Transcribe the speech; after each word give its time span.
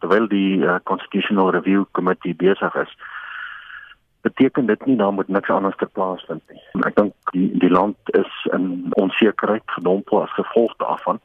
terwyl 0.00 0.28
die 0.28 0.58
uh, 0.62 0.78
constitutional 0.84 1.50
review 1.50 1.84
committee 1.92 2.34
besig 2.34 2.74
is 2.74 2.92
beteken 4.26 4.66
dit 4.66 4.86
nie 4.86 4.96
dan 4.96 5.14
moet 5.14 5.28
niks 5.28 5.50
anders 5.50 5.76
ter 5.76 5.88
plaasvind 5.94 6.42
nie. 6.50 6.62
Ek 6.88 6.96
dink 6.98 7.14
die 7.34 7.46
die 7.62 7.70
land 7.70 8.14
is 8.18 8.32
in 8.56 8.88
onsekerheid 8.98 9.64
gedompel 9.78 10.24
as 10.24 10.34
gevolg 10.38 10.74
daarvan. 10.82 11.20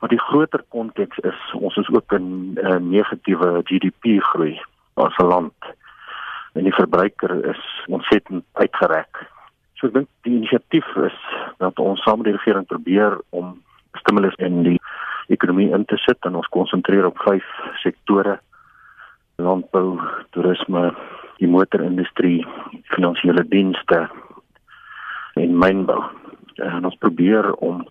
Maar 0.00 0.12
die 0.12 0.20
groter 0.20 0.64
konteks 0.74 1.18
is 1.30 1.40
ons 1.56 1.76
is 1.80 1.88
ook 1.94 2.12
in 2.12 2.26
'n 2.28 2.66
uh, 2.66 2.76
negatiewe 2.76 3.62
GDP 3.64 4.20
groei 4.20 4.60
as 4.94 5.16
'n 5.16 5.30
land. 5.32 5.58
En 6.52 6.68
die 6.68 6.74
verbruiker 6.74 7.44
is 7.44 7.62
ontsettend 7.86 8.44
uitgereg. 8.52 9.08
So 9.76 9.86
ek 9.86 9.94
dink 9.94 10.08
die 10.24 10.36
inisiatief 10.36 10.88
is 10.96 11.18
dat 11.58 11.78
ons 11.78 12.02
saam 12.02 12.20
met 12.20 12.28
die 12.30 12.36
regering 12.36 12.66
probeer 12.66 13.20
om 13.30 13.62
stimulus 13.92 14.34
in 14.34 14.62
die 14.62 14.80
ekonomie 15.32 15.72
in 15.74 15.84
te 15.84 15.98
sit 16.04 16.28
en 16.28 16.38
ons 16.38 16.52
konsentreer 16.54 17.06
op 17.08 17.18
vyf 17.24 17.46
sektore: 17.82 18.38
landbou, 19.42 19.98
toerisme, 20.30 20.90
die 21.40 21.48
motorindustrie, 21.48 22.46
finansiële 22.94 23.44
dienste 23.48 24.06
en 25.36 25.58
mynbou. 25.58 26.00
En 26.64 26.84
ons 26.88 26.98
probeer 27.02 27.52
om 27.60 27.82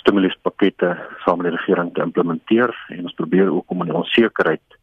stimuluspakkette 0.00 0.96
saam 1.24 1.40
met 1.40 1.50
die 1.50 1.56
regering 1.56 1.94
te 1.94 2.04
implementeer 2.04 2.74
en 2.92 3.06
ons 3.08 3.16
probeer 3.16 3.52
ook 3.52 3.70
om 3.72 3.82
in 3.82 3.94
onsekerheid 3.94 4.76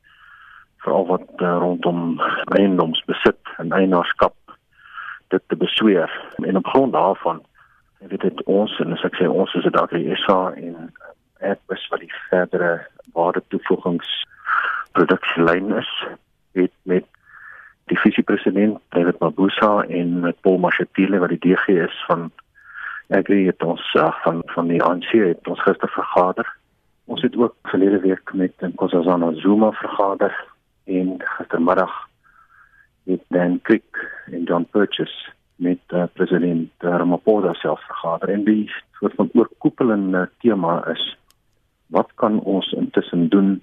veral 0.84 1.06
wat 1.08 1.30
uh, 1.40 1.58
rondom 1.62 2.22
eiendomsbesit 2.58 3.54
en 3.62 3.72
eienaarskap 3.72 4.36
dit 5.34 5.44
te 5.48 5.56
besweer 5.56 6.12
en 6.44 6.58
op 6.60 6.68
grond 6.74 6.94
daarvan 6.94 7.42
weet 8.00 8.22
dit 8.22 8.44
ons 8.52 8.74
en 8.84 8.96
as 8.98 9.06
ek 9.08 9.16
sê 9.20 9.30
ons 9.30 9.54
is 9.56 9.64
dit 9.64 9.76
daar 9.76 9.92
die 9.94 10.18
SA 10.26 10.40
en 10.60 10.90
ek 11.44 11.60
bes 11.72 11.88
wat 11.92 12.04
die 12.04 12.14
verdere 12.30 12.74
waarde 13.14 13.44
toevoegings 13.54 14.12
produksielyn 14.98 15.74
is 15.80 15.92
het 16.58 16.74
met 16.90 17.06
die 17.92 18.00
visiepresident 18.00 18.80
David 18.96 19.20
Mabuza 19.20 19.84
en 19.90 20.20
met 20.20 20.40
Paul 20.42 20.58
Mashatile 20.64 21.20
wat 21.20 21.34
die 21.34 21.42
DG 21.44 21.68
is 21.88 21.98
van 22.08 22.30
ek 23.14 23.28
weet 23.28 23.64
ons 23.64 23.84
uh, 24.00 24.10
van 24.24 24.42
van 24.56 24.72
die 24.72 24.82
ANC 24.84 25.12
het 25.12 25.48
ons 25.52 25.62
gister 25.66 25.92
vergader. 25.92 26.48
Ons 27.12 27.22
het 27.22 27.36
ook 27.36 27.56
verlede 27.68 28.00
week 28.06 28.34
met 28.34 28.56
Nkosazana 28.64 29.34
Zuma 29.44 29.72
vergader 29.76 30.34
en 30.88 31.18
gistermiddag 31.20 31.94
het 33.10 33.24
Dan 33.28 33.60
Crick 33.62 34.00
en 34.32 34.44
John 34.44 34.68
Purchase 34.72 35.34
met 35.56 35.80
uh, 35.92 36.04
president 36.14 36.72
Ramaphosa 36.78 37.54
self 37.54 37.84
vergader 37.86 38.30
en 38.30 38.44
die 38.48 38.72
soort 39.00 39.16
van 39.20 39.30
oorkoepelende 39.34 40.30
tema 40.40 40.80
is 40.88 41.04
wat 41.94 42.10
kan 42.16 42.40
ons 42.40 42.72
intussen 42.72 43.30
doen 43.30 43.62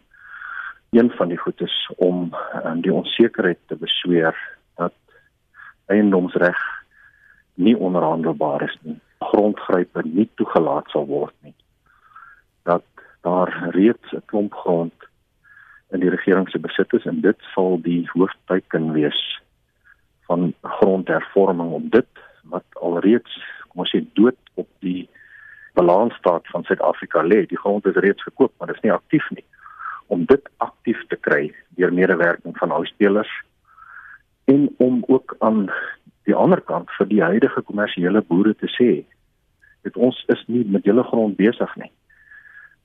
een 0.91 1.11
van 1.11 1.29
die 1.29 1.39
goed 1.39 1.61
is 1.61 1.77
om 1.97 2.31
um, 2.65 2.81
die 2.81 2.93
onsekerheid 2.93 3.59
te 3.67 3.77
besweer 3.77 4.37
dat 4.79 4.95
eiendomsreg 5.87 6.59
nie 7.55 7.77
onderhandelbaar 7.77 8.63
is 8.63 8.77
nie. 8.87 8.99
Grondgrype 9.19 10.03
nie 10.07 10.29
toegelaat 10.35 10.89
sal 10.95 11.07
word 11.07 11.35
nie. 11.47 11.55
Dat 12.63 12.87
daar 13.27 13.53
reeds 13.75 14.13
'n 14.13 14.23
klomp 14.27 14.55
grond 14.55 14.95
in 15.91 16.01
die 16.01 16.11
regering 16.11 16.49
se 16.51 16.59
besit 16.59 16.93
is 16.93 17.07
en 17.07 17.21
dit 17.21 17.39
sal 17.55 17.79
die 17.83 18.09
hoofteken 18.13 18.93
wees 18.93 19.41
van 20.27 20.55
grondhervorming 20.63 21.73
op 21.73 21.91
dit 21.91 22.09
wat 22.43 22.65
alreeds 22.75 23.43
kom 23.69 23.83
ons 23.85 23.93
sê 23.95 24.03
dood 24.19 24.39
balansstaat 25.81 26.49
van 26.53 26.65
Suid-Afrika 26.69 27.25
lê. 27.25 27.47
Die 27.49 27.59
grond 27.59 27.87
is 27.89 27.99
reeds 28.05 28.23
gekoop, 28.23 28.53
maar 28.59 28.69
dit 28.71 28.77
is 28.77 28.87
nie 28.89 28.97
aktief 28.97 29.27
nie 29.37 29.47
om 30.11 30.25
dit 30.27 30.49
aktief 30.59 30.99
te 31.07 31.17
kry 31.17 31.53
deur 31.79 31.93
medewerking 31.95 32.57
van 32.59 32.73
huisspelers 32.75 33.31
en 34.51 34.67
om 34.83 35.05
ook 35.07 35.37
aan 35.39 35.69
die 36.27 36.35
ander 36.35 36.61
kant 36.67 36.91
vir 36.99 37.07
die 37.13 37.23
huidige 37.23 37.63
kommersiële 37.69 38.23
boere 38.27 38.57
te 38.59 38.67
sê 38.75 38.91
dit 39.87 40.01
ons 40.09 40.19
is 40.35 40.43
nie 40.51 40.65
met 40.67 40.85
julle 40.85 41.05
grond 41.07 41.39
besig 41.39 41.71
nie. 41.81 41.93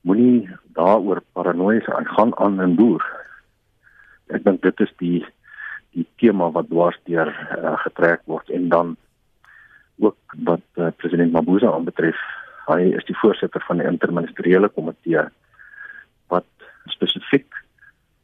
Moenie 0.05 0.45
daaroor 0.77 1.23
paranoïes 1.33 1.89
aan 1.89 2.05
gaan 2.13 2.35
aan 2.39 2.61
en 2.63 2.77
boer. 2.77 3.03
Ek 4.29 4.45
dink 4.45 4.61
dit 4.63 4.85
is 4.85 4.93
die 5.01 5.25
die 5.97 6.05
tema 6.21 6.51
wat 6.53 6.69
dwars 6.69 7.01
deur 7.09 7.31
uh, 7.31 7.73
getrek 7.87 8.21
word 8.29 8.53
en 8.53 8.69
dan 8.69 8.95
ook 10.03 10.37
wat 10.45 10.63
uh, 10.77 10.93
president 11.01 11.33
Mabuza 11.33 11.71
aanbetref 11.73 12.19
hy 12.67 12.93
is 12.97 13.05
die 13.05 13.17
voorsitter 13.21 13.63
van 13.67 13.81
die 13.81 13.89
interministeriële 13.89 14.69
komitee 14.73 15.27
spesifiek 16.93 17.53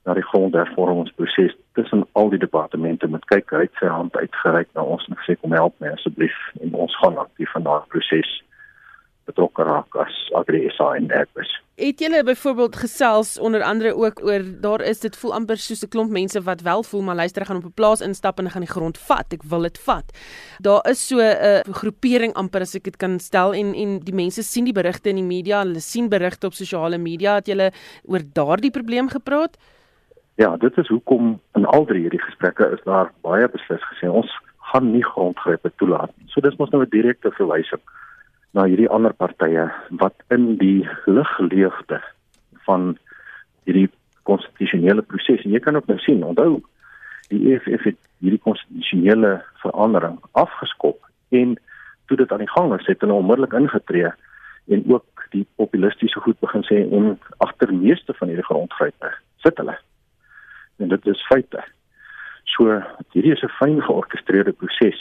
na 0.05 0.13
die 0.17 0.25
grondhervormingsproses 0.25 1.53
tussen 1.77 2.05
al 2.11 2.29
die 2.33 2.39
departemente 2.41 3.07
moet 3.07 3.25
kyk 3.29 3.53
hy 3.53 3.65
het 3.67 3.79
sy 3.79 3.89
hand 3.91 4.15
uitgereik 4.17 4.69
na 4.73 4.85
ons 4.95 5.05
en 5.07 5.17
gesê 5.19 5.37
kom 5.41 5.53
help 5.55 5.75
my 5.79 5.91
asseblief 5.93 6.37
en 6.61 6.73
ons 6.85 6.95
gaan 7.03 7.19
aktief 7.21 7.51
van 7.55 7.67
daardie 7.67 7.93
proses 7.93 8.31
betrokke 9.29 9.65
raak 9.67 9.95
as 10.01 10.15
agresa 10.35 10.95
en 10.97 11.11
erbes. 11.13 11.51
Het 11.81 11.99
julle 11.99 12.23
byvoorbeeld 12.23 12.75
gesels 12.75 13.39
onder 13.39 13.63
andere 13.63 13.95
ook 13.95 14.19
oor 14.23 14.43
daar 14.61 14.81
is 14.81 14.99
dit 14.99 15.15
voel 15.17 15.33
amper 15.33 15.57
soos 15.57 15.81
'n 15.83 15.89
klomp 15.89 16.11
mense 16.11 16.41
wat 16.41 16.61
wel 16.61 16.83
voel 16.83 17.01
maar 17.01 17.15
luister 17.15 17.45
gaan 17.45 17.57
op 17.57 17.63
'n 17.63 17.73
plaas 17.73 18.01
instap 18.01 18.39
en 18.39 18.49
gaan 18.49 18.61
die 18.61 18.69
grond 18.69 18.97
vat. 18.97 19.33
Ek 19.33 19.43
wil 19.43 19.61
dit 19.61 19.79
vat. 19.79 20.05
Daar 20.59 20.89
is 20.89 21.07
so 21.07 21.17
'n 21.17 21.73
groepering 21.73 22.33
amper 22.33 22.61
as 22.61 22.75
ek 22.75 22.83
dit 22.83 22.97
kan 22.97 23.19
stel 23.19 23.53
en 23.53 23.73
en 23.73 23.99
die 23.99 24.13
mense 24.13 24.43
sien 24.43 24.63
die 24.63 24.73
berigte 24.73 25.09
in 25.09 25.15
die 25.15 25.23
media, 25.23 25.63
hulle 25.63 25.79
sien 25.79 26.09
berigte 26.09 26.45
op 26.47 26.53
sosiale 26.53 26.97
media 26.97 27.33
dat 27.33 27.47
julle 27.47 27.71
oor 28.03 28.21
daardie 28.33 28.71
probleem 28.71 29.09
gepraat. 29.09 29.57
Ja, 30.35 30.57
dit 30.57 30.77
is 30.77 30.87
hoekom 30.87 31.39
in 31.53 31.65
al 31.65 31.85
drie 31.85 32.01
hierdie 32.01 32.21
gesprekke 32.21 32.71
is 32.73 32.83
daar 32.83 33.11
baie 33.21 33.49
beslis 33.49 33.81
gesê 33.81 34.09
ons 34.09 34.31
gaan 34.57 34.91
nie 34.91 35.03
grondgrepe 35.03 35.71
toelaat 35.75 36.11
nie. 36.17 36.27
So 36.27 36.41
dis 36.41 36.57
mos 36.57 36.69
nou 36.69 36.83
'n 36.83 36.89
direkte 36.89 37.31
verwysing 37.31 37.81
na 38.57 38.65
hierdie 38.67 38.89
ander 38.89 39.13
partye 39.13 39.69
wat 40.03 40.15
in 40.35 40.55
die 40.57 40.87
ligleegte 41.05 42.01
van 42.67 42.97
hierdie 43.65 43.89
konstitusionele 44.27 45.01
proses 45.01 45.45
en 45.45 45.55
jy 45.55 45.61
kan 45.63 45.75
ook 45.75 45.87
nou 45.87 45.99
sien 46.03 46.23
onthou 46.23 46.61
die 47.31 47.53
EFF 47.53 47.87
het 47.87 47.99
hierdie 48.19 48.41
konstitusionele 48.43 49.37
verandering 49.63 50.19
afgeskop 50.31 50.99
en 51.29 51.55
toe 52.07 52.17
dit 52.17 52.31
aan 52.31 52.43
die 52.43 52.53
gang 52.53 52.69
was 52.73 52.87
het 52.91 53.01
hulle 53.01 53.19
onmiddellik 53.21 53.55
ingetree 53.57 54.11
en 54.67 54.83
ook 54.91 55.27
die 55.31 55.45
populistiese 55.55 56.19
goed 56.19 56.39
begin 56.43 56.65
sê 56.67 56.81
en 56.83 57.15
agter 57.45 57.71
meeste 57.73 58.13
van 58.19 58.31
hierdie 58.31 58.45
grondgrype 58.45 59.13
sit 59.43 59.57
hulle. 59.57 59.77
En 60.83 60.91
dit 60.91 61.07
is 61.07 61.25
feite. 61.29 61.63
So 62.55 62.81
hierdie 63.15 63.33
is 63.37 63.43
'n 63.43 63.55
fyn 63.59 63.81
georkestreerde 63.81 64.51
proses 64.51 64.99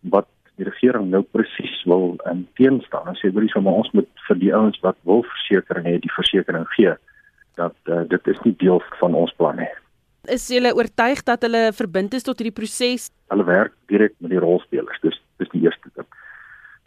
wat 0.00 0.28
die 0.56 0.66
regering 0.68 1.10
nou 1.12 1.22
presies 1.34 1.82
wil 1.88 2.14
in 2.30 2.46
teenstaan. 2.58 3.08
As 3.12 3.20
jy 3.24 3.32
wil 3.36 3.48
sê 3.52 3.60
maar 3.62 3.80
ons 3.82 3.90
moet 3.96 4.08
vir 4.28 4.40
die 4.40 4.52
ouens 4.56 4.78
wat 4.84 4.96
wil 5.08 5.24
versekerings 5.28 5.88
hê, 5.88 5.98
die 6.02 6.14
versekerings 6.14 6.72
gee 6.76 6.94
dat 7.56 7.76
uh, 7.88 8.02
dit 8.08 8.32
is 8.32 8.40
nie 8.44 8.54
deel 8.60 8.82
van 9.00 9.16
ons 9.16 9.32
plan 9.40 9.56
nie. 9.56 9.70
Is 10.32 10.48
julle 10.52 10.74
oortuig 10.76 11.22
dat 11.24 11.44
hulle 11.46 11.70
verbind 11.76 12.16
is 12.18 12.26
tot 12.26 12.40
hierdie 12.40 12.56
proses? 12.56 13.08
Hulle 13.32 13.46
werk 13.48 13.72
direk 13.92 14.16
met 14.20 14.34
die 14.34 14.42
rolspelers. 14.42 15.00
Dis 15.04 15.16
dis 15.40 15.52
die 15.52 15.62
eerste 15.66 15.92
ding. 15.94 16.08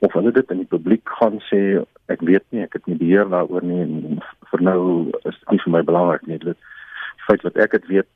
Of 0.05 0.13
hulle 0.17 0.31
dit 0.33 0.51
in 0.53 0.63
die 0.63 0.69
publiek 0.69 1.09
gaan 1.19 1.37
sê, 1.49 1.81
ek 2.09 2.21
weet 2.25 2.45
nie, 2.55 2.63
ek 2.65 2.77
het 2.77 2.87
nie 2.89 2.97
beheer 2.97 3.29
daaroor 3.29 3.65
nie 3.65 3.81
en 3.83 4.21
vir 4.51 4.63
nou 4.65 4.81
is 5.21 5.35
dit 5.35 5.51
nie 5.53 5.61
vir 5.65 5.73
my 5.75 5.81
belangrik 5.85 6.25
nie. 6.29 6.39
Dit 6.41 6.69
feit 7.27 7.45
wat 7.45 7.59
ek 7.61 7.77
het 7.77 7.89
weet 7.91 8.09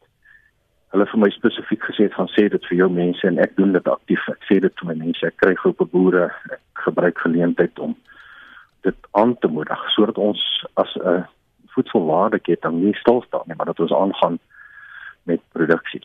hulle 0.94 1.06
vir 1.10 1.22
my 1.24 1.30
spesifiek 1.34 1.86
gesê 1.90 2.06
het 2.06 2.14
gaan 2.14 2.30
sê 2.30 2.46
dit 2.54 2.66
vir 2.70 2.78
jou 2.84 2.90
mense 2.94 3.26
en 3.28 3.40
ek 3.42 3.56
doen 3.58 3.74
dit 3.74 3.88
aktief. 3.90 4.22
Ek 4.30 4.46
sê 4.50 4.60
dit 4.62 4.82
vir 4.82 4.90
my 4.92 4.96
mense. 5.00 5.26
Ek 5.26 5.40
kry 5.42 5.56
groepe 5.58 5.88
boere. 5.90 6.28
Ek 6.54 6.84
gebruik 6.86 7.18
geleentheid 7.26 7.80
om 7.82 7.96
dit 8.86 9.10
aan 9.18 9.34
te 9.42 9.50
moedig 9.50 9.84
sodat 9.96 10.20
ons 10.22 10.42
as 10.78 10.92
'n 11.02 11.26
voedselwaardeketting 11.74 12.76
nie 12.84 12.94
stil 13.02 13.24
staan 13.26 13.48
nie, 13.48 13.56
maar 13.58 13.72
dat 13.72 13.80
ons 13.80 13.94
aangaan 13.94 14.38
met 15.24 15.42
produksie. 15.52 16.04